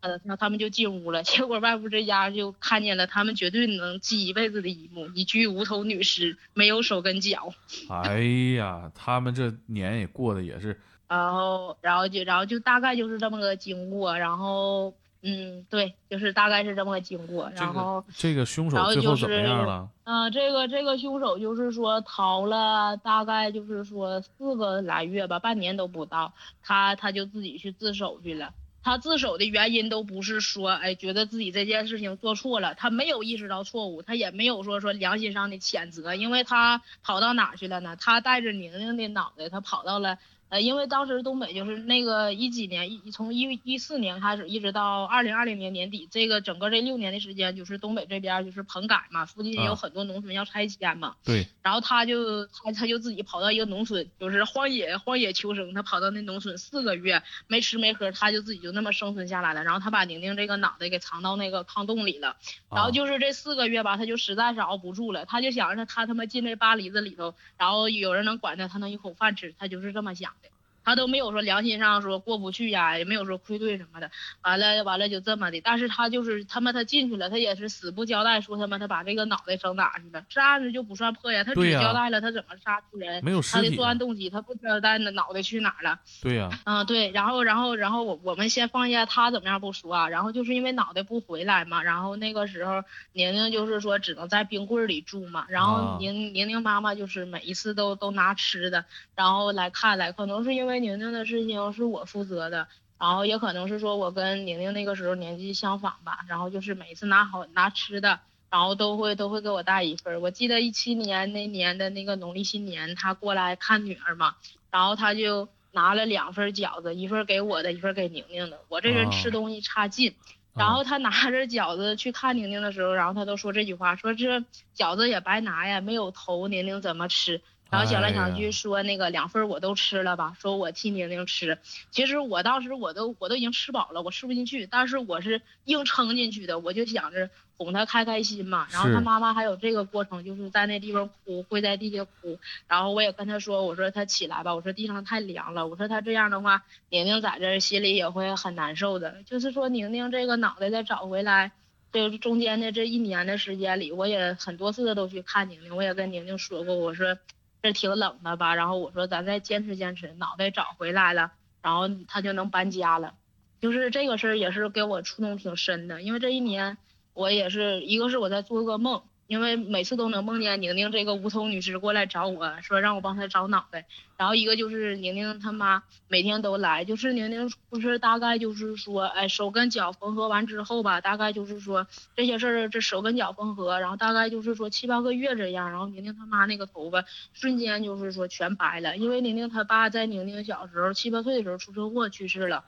[0.00, 1.22] 呃，那他们就进屋了。
[1.24, 7.52] 结果外屋这家就看见了他们绝对能记一辈子的一幕：一具无头女尸，没有手跟脚。
[7.90, 8.20] 哎
[8.56, 10.80] 呀，他们这年也过得也是。
[11.08, 14.16] 然后，然后就然后就大概就是这么个经过。
[14.16, 17.50] 然后，嗯，对，就是大概是这么个经过。
[17.54, 19.88] 然后这个凶手最后怎么样了？
[20.04, 28.54] 嗯，这个这个凶手就是说逃了，大概就是说四个来月吧，半年都不到，他他就自己去自首去了。
[28.82, 37.94] 他自首的原因都不是说，哎，觉得自己这件事情做错了，他没有意识到错误，他也没有说说良心上的谴责，因为他跑到哪去了呢？
[38.00, 40.16] 他带着宁宁的脑袋，他跑到了。
[40.50, 51.14] 呃，因为当时东北就是那个一几年一从一一四年开始，一直到二零二零年年底，这个整个这六年的时间，就是东北这边就是棚改嘛，附近有很多农村要拆迁嘛。
[51.24, 51.46] 对。
[51.62, 59.62] 然后他就他他就自己跑到一个农村，就是荒野荒野求生，他跑到那农村四个月没吃没喝，他就自己就那么生存下来了。
[59.62, 62.36] 然后他把宁宁这个脑袋给藏到那个炕洞里了。
[62.68, 70.39] 然后就是这四个月吧，他就实在是熬不住了，他就想着他他妈进这巴黎子里头，然后有人能管他，他能一口饭吃，他就是这么想的。
[70.84, 74.10] 他都没有说良心上说过不去呀，也没有说愧对什么的，
[74.42, 75.60] 完了完了就这么的。
[75.60, 81.44] 但是他就是他妈他进去了，他也是死不交代，说他妈他把这个脑袋整哪去了，这案子就不算破呀。
[81.44, 85.98] 他只交代了他怎么杀出人，没有他的作案动机，他不交代那脑袋去哪了。
[86.22, 86.48] 对呀。
[86.64, 101.72] 嗯，对，然后然后然后我我们先放下他怎么样不说啊，然后就是因为脑袋不回来嘛，然后那个时候宁宁就是说只能在冰柜里住嘛，然后宁宁宁妈妈就是每一次都都拿吃的，然后来看来，可能是因为宁宁的事情。
[101.72, 110.20] 是我负责的，然后也可能是说我跟宁宁那个时候年纪相仿吧，然后就是每次拿好拿吃的，然后都会都会给我带一份。
[110.20, 114.36] 我记得一七年那年的那个农历新年，他过来看女儿嘛，
[114.70, 118.60] 然后他就拿了两份饺子，一份给我的，一份给宁宁的。
[118.68, 120.14] 我这人吃东西差劲，
[120.54, 124.44] 然后他拿着饺子去看宁宁的时候，然后他都说这句话，说这
[124.76, 127.40] 饺子也白拿呀，没有头，宁宁怎么吃？
[127.70, 131.58] 然后想来想去说那个两份我都吃了吧，说我替宁宁吃。
[131.92, 136.58] 其实我当时我都我都已经吃饱了，我吃不进去，但是我是硬撑进去的。
[136.58, 138.66] 我就想着哄她开开心嘛。
[138.72, 142.40] 然后她妈妈还有这个过程，就是在那地方哭，跪在地下哭。
[142.66, 149.22] 然后我也跟她说，我说她起来吧，我说地上太凉了，我说她这样的话，宁宁在这心里也会很难受的。
[149.26, 151.52] 就是说宁宁这个脑袋再找回来，
[151.92, 157.16] 这中间的这一年的时间里，我也很多次的都去看宁宁，我也跟宁宁说过，我说。
[157.62, 158.54] 这挺冷的吧？
[158.54, 163.14] 然后我说咱再坚持坚持，脑袋找回来了，然后他就能搬家了。
[163.60, 166.78] 就是这个事儿也是给我触动挺深的，因为这一年
[167.12, 169.02] 我也是一个是我在做噩梦。
[169.30, 192.64] 因为每次都能梦见宁宁这个无头女尸过来找我说让我帮她找脑袋，然后一个就是宁宁他妈每天都来，就是宁宁不是大概就是说，哎手跟脚缝合完之后吧，大概就是说这些事儿这手跟脚缝合，然后大概就是说七八个月这样，然后宁宁他妈那个头发瞬间就是说全白了，因为宁宁他爸在宁宁小时候七八岁的时候出车祸去世了。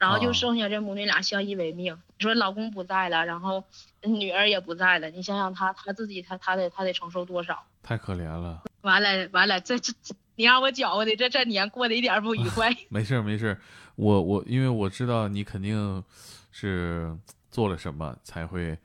[0.00, 1.96] 然后就剩下这母女俩相依为命。
[2.18, 3.62] 你说老公不在了，然后
[4.02, 7.62] 女儿也不在了，你想想她她自己她她得她得承受多少？
[7.82, 8.62] 太可怜了。
[8.80, 9.92] 完了完了，这这
[10.36, 12.74] 你让我搅和的这这年过得一点不愉快。
[12.88, 13.60] 没事没事，
[13.94, 16.02] 我我因为我知道你肯定
[16.50, 17.14] 是
[17.50, 18.78] 做了什么才会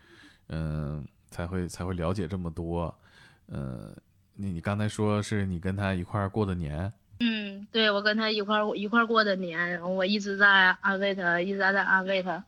[0.49, 2.93] 嗯才会才会了解这么多。
[3.47, 3.95] 嗯，
[4.33, 6.91] 你你刚才说是你跟他一块过的年。
[7.75, 10.47] 对，我跟他一块儿一块儿过的年，我一直在
[10.79, 12.41] 安慰他，一直在在安慰他。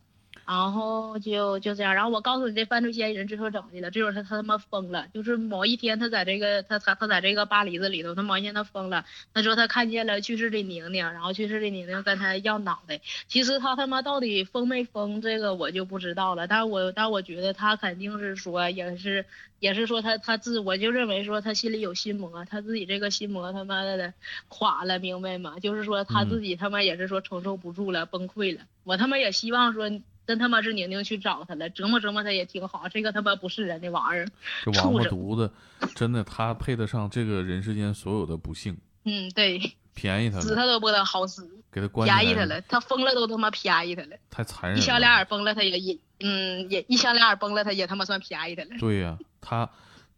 [0.48, 3.92] 然后就就这样，然后我告诉你这犯罪嫌疑人最后怎么的了？
[3.92, 13.02] 最后他他他妈疯了，就是某一天他在这个他他他在这个巴黎子里头，他某一天他疯了，他说他看见了去世的宁宁，然后去世的宁宁跟他要脑袋。
[13.28, 16.48] 其实他他妈到底疯没疯，这个我就不知道了。
[16.48, 19.26] 但我但我觉得他肯定是说也是
[19.60, 24.14] 也是说他他自我就认为说他心里有心魔，他自己这个心魔他妈的
[24.48, 25.60] 垮了，明白吗？
[25.60, 28.62] 就是说他自己他妈也是说承受不住了，崩溃了。
[28.86, 29.92] 我他妈也希望说。
[30.28, 32.88] 真他妈是宁宁去找他了，折磨折磨他也挺好。
[32.90, 34.28] 这个他妈不是人的玩意儿，
[34.64, 35.50] 这王八犊子，
[35.96, 38.78] 真的他配得上这个人世间所有的不幸。
[39.06, 39.58] 嗯，对，
[39.96, 44.78] 便宜他了，死他都不得好死，给他关便宜他了，他疯了都他妈便宜他了，太残忍。
[44.78, 48.70] 一枪两耳崩了他也也，嗯也一枪两耳崩了他也他妈算便宜他了。
[48.80, 49.70] 对呀，他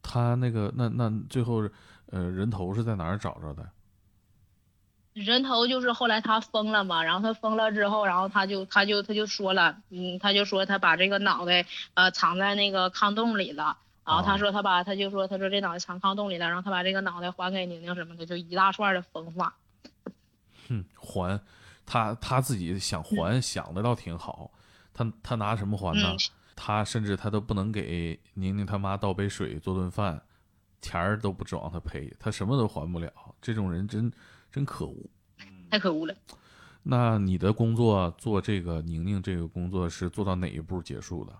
[0.02, 1.69] 他那个那那最后
[2.08, 3.63] 呃人头是在哪儿找着的？
[5.25, 19.53] 人头就是后来他疯了嘛，然后他疯了之后，然后他就他就他就说了，嗯，他就说他把这个脑袋呃藏在那个炕洞里了，然后他说他把他就说他说这脑袋藏炕洞里了，然后他把这个脑袋还给宁宁什么的，就一大串的疯话。
[20.69, 21.39] 哼，还
[21.86, 24.49] 他他自己想还想的倒挺好，
[24.93, 26.15] 他他拿什么还呢？
[26.55, 30.21] 他甚至他都不能给宁宁他妈倒杯水做顿饭，
[30.82, 34.10] 钱儿都不指望他赔，他什么都还不了，这种人真。
[34.51, 34.95] 真可恶，
[35.69, 36.15] 太可恶了。
[36.83, 41.33] 那你的工作做这个宁宁这个工作是做到哪一步结束的？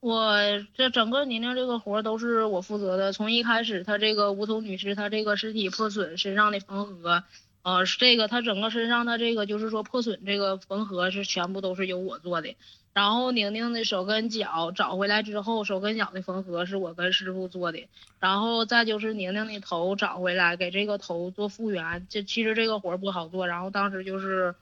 [0.00, 0.34] 我
[0.74, 7.24] 这整个宁宁这个活都是我负责的，从一开始她这个无头女尸，她这个尸体破损，身上的缝合，
[7.66, 12.54] 呃，是这个他整个身上的这个就是说破损这个缝合是全部都是由我做的。
[12.92, 17.88] 然后宁宁的手跟脚找回来之后，手跟脚的缝合是我跟师傅做的。
[18.20, 22.06] 然后再就是宁宁的头找回来，给这个头做复原。
[22.08, 23.48] 这其实这个活儿不好做。
[23.48, 24.54] 然后当时就是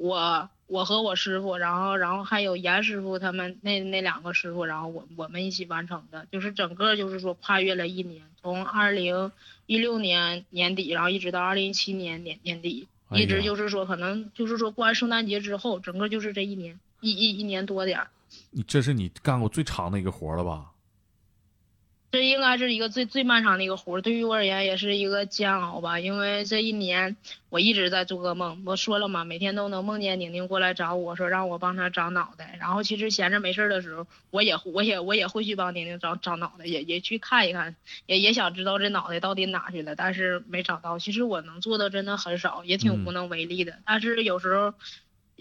[0.00, 6.26] 我我和我师傅，然后然后还有严师傅他们那那两个师傅，然后我我们一起完成的。
[6.32, 9.30] 就是整个就是说跨越了一年，从二零。
[9.66, 18.08] 一六年年底，然后一直到二零一七年年年底，一直就是说，可能就是说过完圣诞节之后，整个就是这一年一一一年多点儿。
[18.50, 20.72] 你这是你干过最长的一个活了吧？
[22.12, 26.00] 这应该是一个最最漫长的一个活儿，对于我而言也是一个煎熬吧。
[26.00, 27.16] 因为这一年
[27.50, 32.56] 我一直在做噩梦，我说了嘛，每天都能梦见宁宁过来找我说让我帮她长脑袋。
[32.58, 40.98] 然后其实闲着没事儿的时候，我也我也我也会去帮宁宁长长脑袋，也也去看一看，也也想知道这脑袋到底哪去了，但是没找到。
[40.98, 43.78] 其实我能做的真的很少，也挺无能为力的。
[43.86, 44.74] 但是有时候，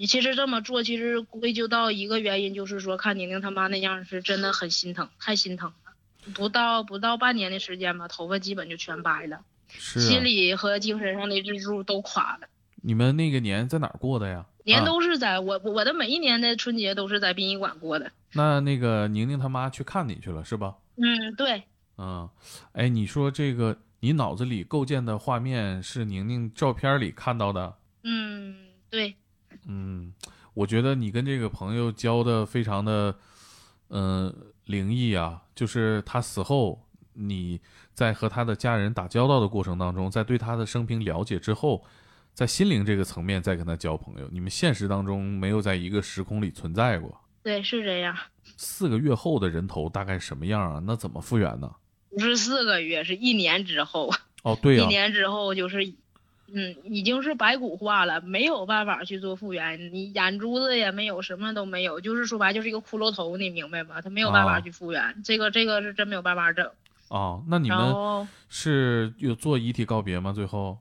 [0.07, 5.88] 其实这么做，其实归咎到一个原因，就是说看宁宁他妈那样是真的很心疼，太心疼了。
[6.33, 12.47] 不到不到半年的时间吧，头发基本就全白了，心理和精神上的支柱都垮了。
[12.81, 14.45] 你们那个年在哪儿过的呀？
[14.63, 18.11] 年都是在我我的每一年的春节都是在殡仪馆过的。
[18.33, 20.75] 那那个宁宁他妈去看你去了是吧？
[20.97, 21.63] 嗯，对。
[21.97, 22.29] 嗯，
[22.73, 27.75] 哎，你说这个你脑子里构建的画面是宁宁照片里看到的？
[28.03, 28.55] 嗯，
[28.89, 29.15] 对。
[29.65, 30.13] 嗯，
[30.53, 33.15] 我觉得你跟这个朋友交的非常的，
[33.89, 34.33] 嗯。
[34.69, 36.79] 灵异啊，就是他死后，
[37.13, 37.59] 你
[37.95, 41.83] 在和他的家人打交道的过程当中，在对他的生平了解之后，
[42.35, 47.19] 在心灵这个层面再跟他交朋友，你们现实当中没有在一个时空里存在过。
[47.41, 48.15] 对，是这样。
[48.57, 50.79] 四个月后的人头大概什么样啊？
[50.85, 51.73] 那怎么复原呢？
[52.11, 54.13] 不是四个月，是一年之后。
[54.43, 54.83] 哦，对呀。
[54.83, 55.79] 一年之后就是。
[56.53, 59.93] 嗯，已经是白骨化了，没有办法去做复原。
[59.93, 64.01] 你眼珠子也没有，什么都没有，就是说白就是一个骷髅头，你明白吗？
[64.01, 66.69] 他没有办法去复原，这个这个是真没有办法整。
[67.09, 70.31] 哦，那你们是有做遗体告别吗？
[70.31, 70.77] 最后？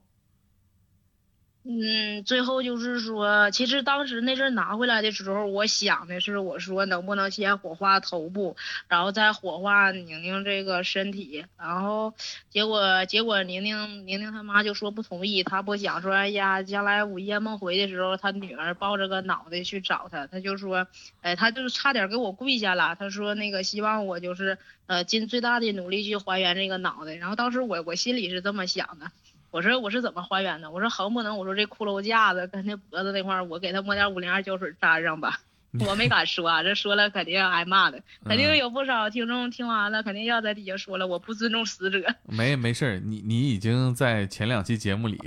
[1.65, 8.57] 嗯，最后就是说，其实当时那阵拿回来的时候，我想的是，我说能不能先火化头部，
[8.89, 12.15] 然后再火化宁宁这个身体，然后
[12.49, 20.87] 结果结果宁宁宁宁他妈就说不同意，他不想说，哎呀，将来午夜梦回的时候，他女儿抱着个脑袋去找他，他就说，
[21.21, 29.11] 哎，他就差点给我跪下了，他说那个希望我就是呃尽最大的努力去还原这个脑袋，然后当时我我心里是这么想的。
[29.51, 30.71] 我说我是怎么还原的？
[30.71, 35.41] 我说横不能，我说这骷髅架子跟那脖子那块儿，我给他抹点五零二胶水粘上吧。
[35.87, 42.03] 我没敢说，啊这说了肯定要挨骂的，肯定有不少听众听完了肯定要在底下说了，我不尊重死者。
[42.25, 45.19] 没没事儿，你你已经在前两期节目里，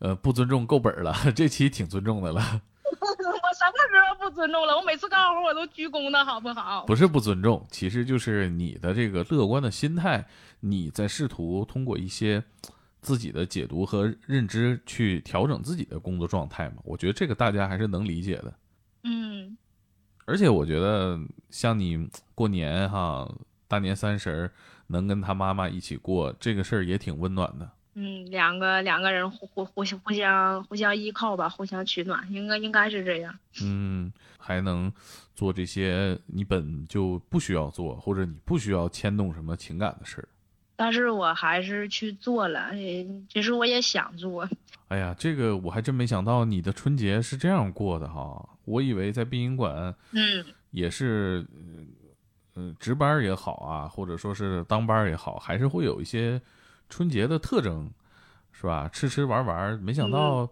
[0.00, 2.40] 呃，不尊重够本了， 这期挺尊重的了。
[2.90, 4.76] 我什么时候不尊重了？
[4.76, 6.84] 我每次干活我都鞠躬的好不好？
[6.86, 10.26] 不是不尊重，其实就是你的这个乐观的心态，
[10.58, 12.42] 你在试图通过一些。
[13.04, 16.76] 自己的解读和认知去调整自己的工作状态嘛？
[16.82, 18.52] 我觉得这个大家还是能理解的。
[19.02, 19.56] 嗯，
[20.24, 23.30] 而且我觉得像你过年哈，
[23.68, 24.50] 大年三十儿
[24.86, 27.70] 能跟他妈妈一起过，这个事儿也挺温暖的。
[27.96, 33.38] 嗯，两个两个人互互互相互相互相依靠吧，互相取暖，应该应该是这样。
[33.62, 34.92] 嗯，还能
[35.34, 40.28] 做这些你本就不需要做，或者你不需要牵动什么情感的事儿。
[40.76, 42.70] 但是我还是去做了，
[43.28, 44.48] 其实我也想做。
[44.88, 48.48] 哎呀，这个我还真没想到，你的春节是这样过的哈。
[48.64, 51.44] 我以为在殡仪馆，嗯，也是，
[52.54, 56.40] 嗯，值班也好啊，或者说是当班也好，还是会有一些
[56.88, 57.90] 春节的特征，
[58.52, 58.88] 是吧？
[58.92, 60.48] 吃吃玩玩，没想到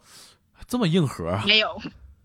[0.66, 1.38] 这么硬核。
[1.46, 1.80] 没有，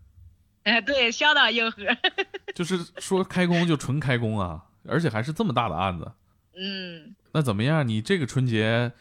[0.64, 1.84] 哎，对，相当硬核。
[2.56, 6.12] 就是说开工就纯开工啊，而且还是这么大的案子。
[6.56, 7.14] 嗯。
[7.38, 7.88] 那怎么样？
[7.88, 8.92] 你这个春节，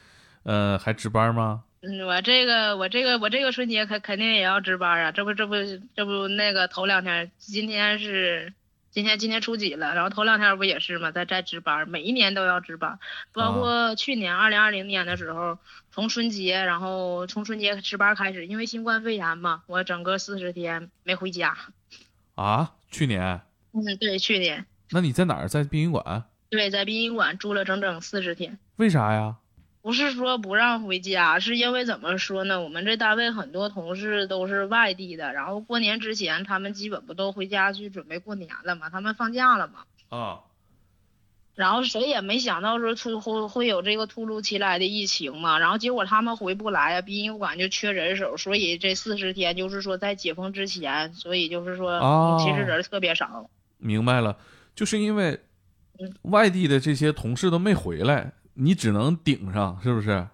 [0.42, 1.64] 呃，还值班吗？
[1.80, 5.10] 嗯，我这个，我这个，我这个春节肯肯定也要值班啊！
[5.10, 5.54] 这不，这不，
[5.94, 8.52] 这不，那个头两天，今天是
[8.90, 9.94] 今天，今天初几了？
[9.94, 11.10] 然后头两天不也是吗？
[11.12, 12.98] 在在值班，每一年都要值班，
[13.32, 15.56] 包括去年二零二零年的时候，
[15.90, 21.56] 从春节，然后从春节值班开始，因为新冠肺炎嘛，我整个四十天没回家。
[22.34, 22.74] 啊？
[22.90, 23.40] 去年？
[23.72, 24.66] 嗯，对，去年。
[24.90, 25.48] 那你在哪儿？
[25.48, 26.24] 在殡仪馆？
[26.48, 28.58] 对，在殡仪馆住了整整四十天。
[28.76, 29.36] 为啥呀？
[29.82, 32.60] 不是说不让回家，是因为怎么说呢？
[32.60, 38.90] 我们这单位很多同事都是外地的，然后过年之前他们基本不都回家去准备过年了嘛？
[38.90, 39.84] 他们放假了嘛？
[40.08, 40.40] 啊。
[41.54, 53.48] 然后谁也没想到说突会会有这个突如其来的疫情嘛，然后结果他们回不来啊，殡仪馆就缺人手，所以这四十天就是说在解封之前，所以就是说、哦其实人特别少。
[53.78, 54.36] 明白了，
[54.74, 55.40] 就是因为嗯
[56.22, 60.26] 外地的这些同事都没回来，你只能顶上，是不是？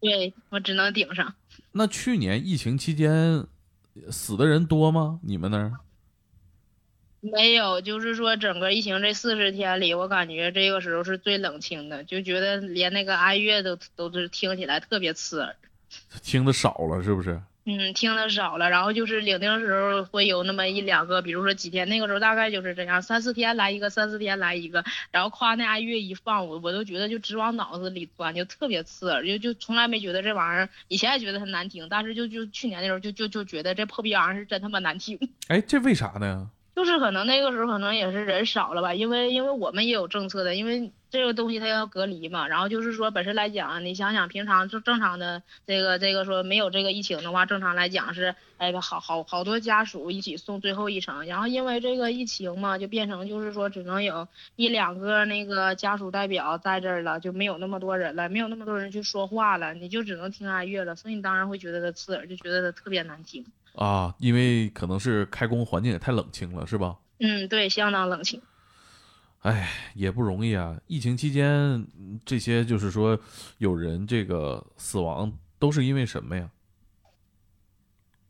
[0.00, 1.34] 对我只能顶上。
[1.72, 3.46] 那去年疫情期间
[4.10, 5.20] 死的人多吗？
[5.22, 5.72] 你们那儿？
[7.20, 15.56] 没有，就是说整个疫情这四十天里，我感觉这个时候是最冷清的，就觉得连那个哀乐都都是听起来特别刺耳。
[16.22, 17.40] 听的少了，是不是？
[17.68, 35.18] 嗯，听的少了，然后就是领定时候会有那么一两个，比如说几天，那个时候大概就是这样，三四天来一个，三四天来一个，然后夸那哀乐一放，我我都觉得就直往脑子里钻，就特别刺耳，就就从来没觉得这玩意儿，以前也觉得它难听，但是就就去年那时候就就就觉得这破逼玩意儿是真他妈难听。
[35.48, 36.48] 哎，这为啥呢？
[36.76, 42.46] 就是可能那个时候可能也是人少了吧，因为因为我们也有政策的，因为这个东西它要隔离嘛。
[42.48, 51.24] 然后就是说本身来讲，你想想平常就正常的这个这个说没有这个疫情的话，正常来讲是哎好好好多家属一起送最后一程。
[51.24, 63.46] 然后因为这个疫情嘛，就变成就是说只能有一两个那个家属代表在这儿了，就没有那么多人了，没有那么多人去说话了，你就只能听哀乐了，所以你当然会觉得它刺耳，就觉得它特别难听。
[63.76, 66.96] 啊，因为可能是开工环境也太冷清了，是吧？
[67.20, 68.42] 嗯，对，相当冷清。
[69.42, 70.76] 哎，也不容易啊！
[70.88, 71.46] 疫情期间，
[71.96, 73.16] 嗯这些就是说
[73.58, 76.50] 有人这个死亡，都是因为什么呀？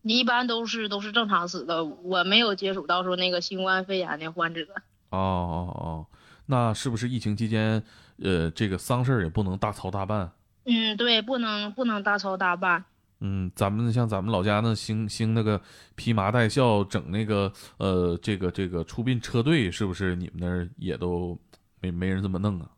[0.03, 4.67] 一般都是都是正常死的，我没有接触到说那个新冠肺炎的患者。
[5.11, 6.07] 哦哦哦，
[6.47, 7.83] 那是不是疫情期间，
[8.23, 10.33] 呃，这个丧事儿也不能大操大办？
[10.65, 12.85] 嗯，对，不能不能大操大办。
[13.21, 15.61] 嗯，咱们像咱们老家那兴兴那个
[15.95, 21.39] 披麻戴孝，整那个呃，这个这个出殡车队，是不是你们那儿也都
[21.81, 22.71] 没没人这么弄啊？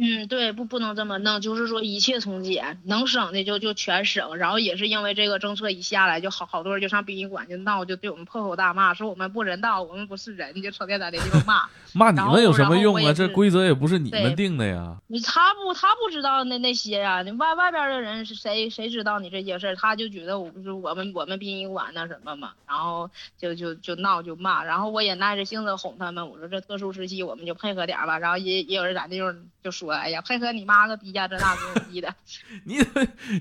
[0.00, 4.36] 嗯，对，不不能这么弄，就是说一切从简，能省的就就全省。
[4.36, 11.68] 然后也是因为这个政策一下来，就好好多人就上殡仪馆就闹，就对我们破口大骂，说我们不人道，我们不是人，就成天在那地方骂。
[11.94, 13.12] 骂你们有什么用啊？
[13.12, 14.96] 这规则也不是你们定的呀。
[15.08, 19.74] 你他不他不知道那那些呀、你外外边的人是谁谁知道你这些事儿？
[19.74, 29.34] 他就觉得我是我们我们殡仪馆那什么嘛，然后就就就闹就骂，然后我也耐着性子哄他们，我说这特殊时期我们就配合点儿吧，然后也也有人在那地方
[29.64, 32.14] 就说，哎呀配合你妈个逼呀，这那这逼的
[32.64, 32.78] 你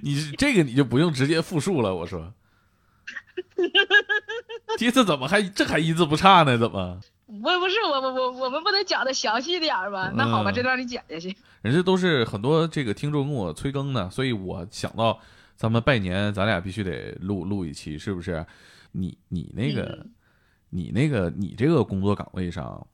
[0.01, 2.33] 你这个你就不用直接复述了，我说。
[4.77, 6.57] 这次怎么还这还一字不差呢？
[6.57, 6.99] 怎么？
[7.27, 10.11] 我不是我我我我们不能讲的详细点儿吗？
[10.15, 11.35] 那好吧，嗯这段你剪下去。
[11.61, 15.19] 人家都是很多这个听众跟我催更呢，所以我想到
[15.55, 18.45] 咱们拜年，咱俩必须得录录一期，是不是？
[18.93, 20.11] 你你那个、嗯
[20.69, 22.85] 你那个你这个工作岗位上，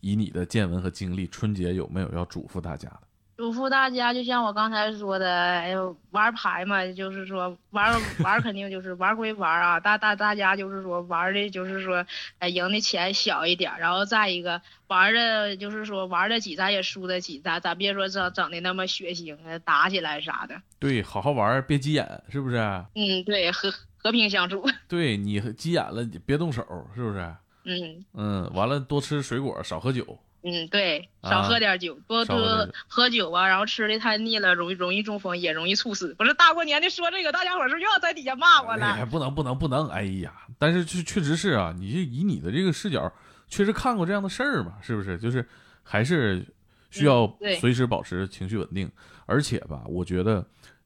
[0.00, 3.00] 以你的见闻和经历，春节有没有要嘱咐大家的？
[3.36, 7.90] 嘱咐大家，就像我刚才说的，哎呦，玩牌嘛，就是说玩
[8.22, 12.04] 玩肯定就是玩归玩啊，大大大家就是说玩的，就是说，
[12.38, 20.60] 哎，赢的钱小一点，然后再一个玩的，就是说玩得起，咱也输得起，咱咱别说整整的那么血腥，打起来啥的。
[20.78, 22.58] 对，好好玩，别急眼，是不是？
[22.94, 24.62] 嗯，对，和和平相处。
[24.86, 26.62] 对你急眼了，你别动手，
[26.94, 27.34] 是不是？
[27.70, 30.18] 嗯嗯，完了多吃水果，少喝酒。
[30.42, 36.14] 嗯，对，啊少喝点酒，多多喝酒啊，然后吃的太腻了，容易容易中风，也容易猝死。
[36.14, 38.86] 不是大过年的说这个，大家伙是又要在底下骂我了。
[38.86, 39.86] 哎，不能 不能不能！
[39.90, 43.12] 哎呀，但是确确实是啊，你是以你的这个视角，
[43.48, 45.18] 确实看过这样的事儿嘛，是不是？
[45.18, 45.46] 就是
[45.82, 46.42] 还是
[46.90, 47.30] 需要
[47.60, 48.90] 随时保持情绪稳定，
[49.26, 50.42] 而且吧，我觉得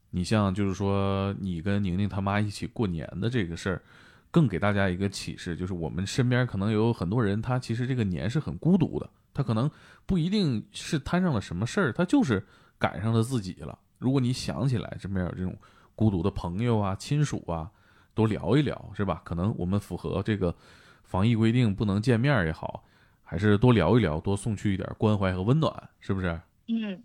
[0.09, 3.81] 你像就是说你跟宁宁他妈一起过年的这个事儿，
[4.35, 9.71] 更给大家一个启示，就是我们身边可能有很多人，他其实这个年是很孤独的，他可能
[10.05, 12.45] 不一定是摊上了什么事儿，他就是
[12.77, 13.79] 赶上了自己了。
[13.97, 15.57] 如果你想起来身边有这种
[15.95, 17.71] 孤独的朋友啊、亲属啊，
[18.13, 19.21] 多聊一聊，是吧？
[19.23, 20.53] 可能我们符合这个
[21.05, 22.83] 防疫规定不能见面也好，
[23.23, 26.37] 还是多聊一聊，多送去一点关怀和温暖，是不是？
[26.67, 27.01] 嗯，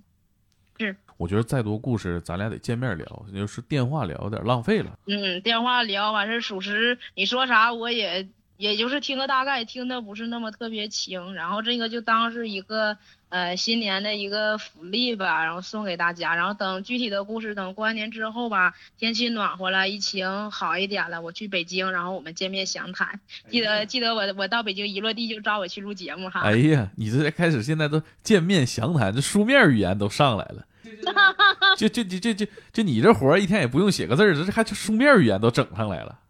[1.21, 4.99] 我觉得再多故事，咱俩得见面聊，就是电话聊有点浪费了。
[5.07, 11.35] 嗯，电话聊完事，属实你说啥我也也就是听个大概，听的不是那么特别清。
[11.35, 12.97] 然后这个就当是一个
[13.29, 16.35] 呃新年的一个福利吧，然后送给大家。
[16.35, 23.21] 然后等具体的故事等过完年之后吧，天气暖和了，疫情好一点了，我去北京，然后我们见面详谈。
[23.51, 26.41] 记得记得我我到北京一落地就找我去录节目哈。
[26.41, 30.65] 哎呀，你这开始现在都见面详谈，这书面语言都上来了。
[31.77, 36.21] 就就就就就就你这活儿一天也不用写个字儿，这还书面语言都整上来了。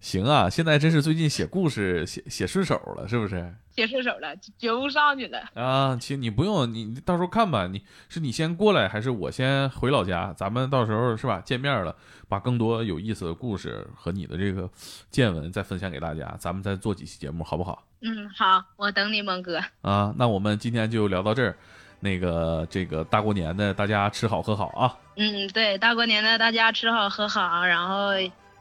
[0.00, 3.54] 行啊，现在真是最近写故事写写顺手了，是不是？
[3.70, 5.38] 写顺手了，觉悟上去了。
[5.54, 7.68] 啊，行你不用，你到时候看吧。
[7.68, 10.34] 你是你先过来，还是我先回老家？
[10.36, 11.40] 咱们到时候是吧？
[11.44, 11.94] 见面了，
[12.28, 14.68] 把更多有意思的故事和你的这个
[15.08, 17.86] 见闻再分享给大家，咱们再做几期节目，好不好？
[18.00, 19.60] 嗯，好，我等你，猛哥。
[19.82, 21.56] 啊，那我们今天就聊到这儿。
[22.04, 24.98] 那个，这个大过年的，大家吃好喝好啊。
[25.16, 28.10] 嗯，对，大过年的大家吃好喝好，然后。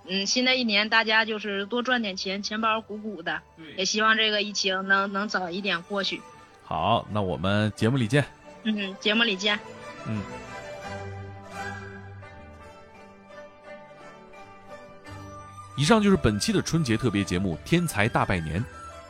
[0.10, 3.39] 嗯，新的一年大家就是多赚点钱，钱包鼓鼓的。
[3.78, 6.20] 也希望这个疫情能能早一点过去。
[6.64, 8.26] 好，那我们节目里见。
[8.64, 9.60] 嗯，节目里见。
[10.08, 10.20] 嗯。
[15.78, 18.60] 以上就是本期的春节特别节目《天才大拜年》，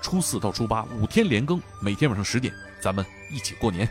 [0.01, 3.89] 初四到初八五天连更，每天晚上十点，咱们一起过年。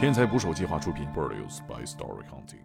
[0.00, 2.62] 天才捕手计划出品，Produced by Story Hunting。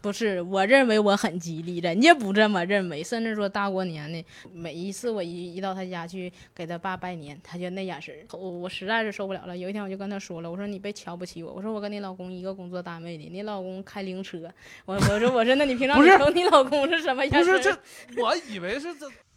[0.00, 3.02] 不是，我认为我很吉利，人家不这么认为。
[3.02, 9.58] 甚至说大过年的，每一次我一一到他家去给他爸拜年，他就那眼神，我我实在是受不了了。
[9.58, 14.48] 有一天我就跟他说了，我说你别瞧不起我，我说我跟你老公一个工作单位的，你老公开灵车，
[14.84, 17.32] 我我说我说那你平常你瞅你老公是什么样？
[17.32, 17.76] 不是这，
[18.22, 19.10] 我以为是这。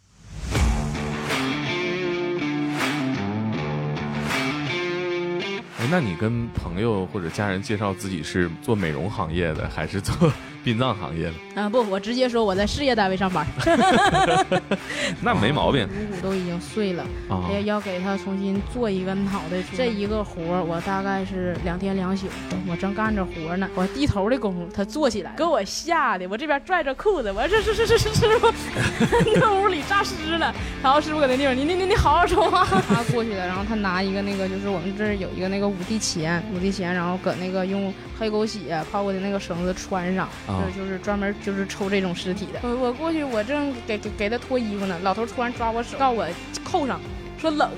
[5.90, 10.30] 那你跟朋友或者家人介绍自己是做美容行业的，还是做？
[10.64, 13.46] 殡葬行业的啊不，我直接说我在事业单位上班，
[15.22, 15.88] 那没毛病。
[15.88, 19.56] 股骨都已经碎了，要要给他重新做一个脑袋。
[19.76, 22.26] 这一个活我大概是两天两宿，
[22.68, 28.52] 我正干着活呢，我低头的功夫他坐起来，给我吓的，我这边拽着裤子，我说是是是是师傅，
[29.40, 30.54] 那屋里诈尸了。
[30.82, 32.64] 然后师傅搁那地方，你你你你好好说话。
[32.64, 40.28] 他过去了，然后他拿一个那个，就是我们这儿有一个那个五帝钱，五帝钱，然后搁那个用黑狗血泡过的那个绳子穿上。
[40.76, 42.60] 就是专门就是抽这种尸体的。
[42.62, 46.26] 我我过去，我正给给给他脱衣服呢，老头突然抓我手，告我
[46.64, 47.00] 扣上，
[47.38, 47.70] 说冷。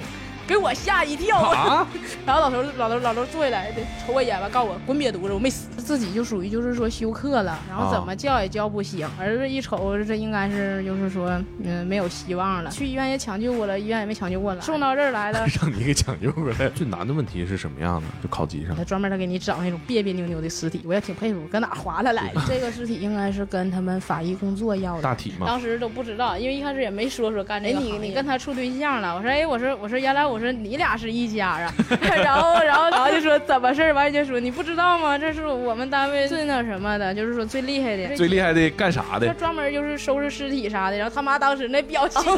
[0.51, 1.86] 给我吓一跳啊！
[2.26, 3.70] 然后老头老头老头坐下来，
[4.05, 5.68] 瞅我一眼吧，告诉我滚瘪犊子，我没死。
[5.78, 9.09] 自己就属于就是说休克了，然后怎么叫也叫不醒。
[9.18, 12.70] 儿子一瞅，这应该是就是说嗯没有希望了。
[12.70, 16.68] 去医院也抢救过了，医院也没抢救过来，送到这儿来了， 让你给抢救过来。
[16.70, 18.07] 最难的问题是什么样的？
[18.20, 22.40] 就考级上，他专门他给你找那种别别扭扭的尸体，我也挺佩服，搁哪划拉来的？
[22.48, 25.03] 这个尸体应该是跟他们法医工作要的。
[25.03, 25.46] 大体吗？
[25.46, 27.78] 当时都不知道，因为一开始也没说说干这个。
[27.78, 29.14] 你你跟他处对象了？
[29.14, 30.80] 我说哎，我说我说原来我说你。
[30.80, 31.70] 俩是一家啊，
[32.01, 35.18] 然后然后然后就说怎么事儿，完就说你不知道吗？
[35.18, 39.28] 这是我们单位最那什么的，就是说最厉害的，最厉害的干啥的？
[39.34, 40.97] 专门就是收拾尸体啥的。
[40.97, 42.22] 然后他妈当时那表情，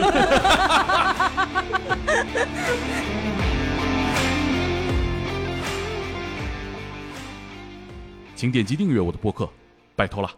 [8.34, 9.48] 请点击订阅我的播客，
[9.94, 10.28] 拜托了。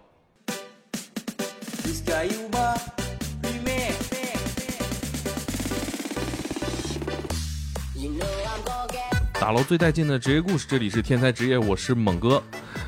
[9.45, 12.43] 打捞最带劲的职业故事，这里是天才职业，我是猛哥。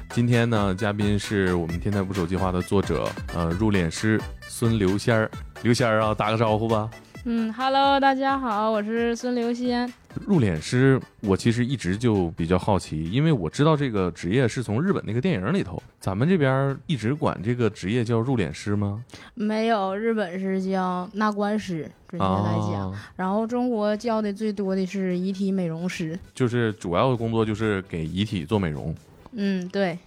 [0.08, 5.30] 今天呢，嘉宾是我们天才捕手计划的作者，呃，入殓师孙刘仙儿。
[5.60, 6.88] 刘仙儿啊，打个招呼吧。
[7.28, 9.92] 嗯，Hello，大家好，我是孙刘仙。
[10.24, 15.82] 入殓师，我其实一直就比较好奇，因为我知道这个职业是从日本那个电影里头。
[15.98, 19.02] 咱们这边一直管这个职业叫入殓师吗？
[19.34, 22.94] 没有，日本是叫纳棺师，准确来讲。
[23.16, 28.94] 然后中国叫的最多的是遗体美容师，就是主要的工作就是给遗体做美容。
[29.32, 29.98] 嗯，对。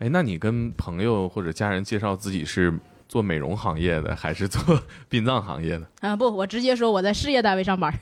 [0.00, 2.74] 哎，那你跟朋友或者家人介绍自己是？
[3.14, 4.76] 做美容行业的还是做
[5.08, 6.16] 殡葬行业的啊？
[6.16, 7.94] 不，我直接说我在事业单位上班。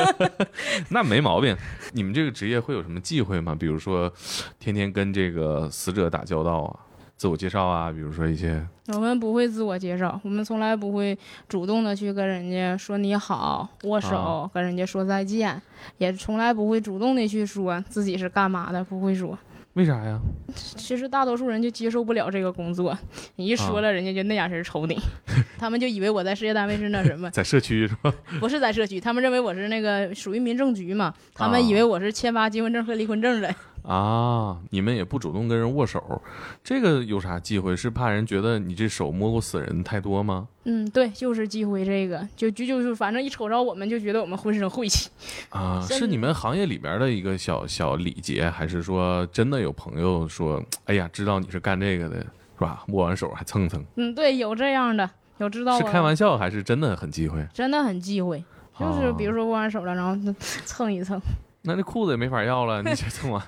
[0.92, 1.56] 那没毛病。
[1.94, 3.56] 你们这个职业会有什么忌讳吗？
[3.58, 4.12] 比如说，
[4.58, 6.76] 天天跟这个死者打交道啊？
[7.16, 7.90] 自我介绍啊？
[7.90, 11.18] 比如说一些，我们不会自我介绍，我们从来不会
[11.48, 15.58] 主动的去跟人家说你好、握手，跟人家说再见，
[15.96, 19.38] 也从来不会主动的去说自己是干嘛的，不会说。
[19.76, 20.18] 为啥呀？
[20.54, 22.96] 其实大多数人就接受不了这个工作，
[23.36, 24.98] 你一说了，人家就那眼神瞅你，
[25.58, 28.12] 他们就以为我在事业单位是那什么，在社区是吧？
[28.40, 33.54] 不是在社区，他们认为我是那个属于民政局嘛，他们以为我是签发结婚证和离婚证的。
[33.86, 36.20] 啊，你们也不主动跟人握手，
[36.64, 37.76] 这个有啥忌讳？
[37.76, 40.48] 是怕人觉得你这手摸过死人太多吗？
[40.64, 45.08] 嗯，对，就是忌讳这个，就就就是，反正一瞅着我们就觉得我们浑身晦气。
[45.50, 52.26] 啊， 是你们行业里边的一个小小礼节，还是说真的有朋友说，哎呀，知道你是干这个的，是
[52.58, 52.82] 吧？
[52.88, 53.84] 握完手还蹭蹭。
[53.94, 55.08] 嗯，对，有这样的，
[55.38, 55.78] 有知道。
[55.78, 57.46] 是开玩笑还是真的很忌讳？
[57.54, 58.42] 真的很忌讳，
[58.80, 60.32] 就是比如说握完手了，然后
[60.64, 61.20] 蹭一蹭。
[61.66, 63.42] 那那裤子也没法要了，你这怎么，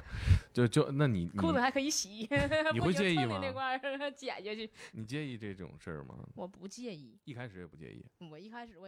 [0.52, 2.28] 就就那你裤子还可以洗，
[2.74, 3.38] 你会介意吗？
[3.40, 3.78] 那块
[4.14, 6.14] 剪下去，你介意这种事儿吗？
[6.34, 8.04] 我不介意，一开始也不介意。
[8.30, 8.86] 我一开始我。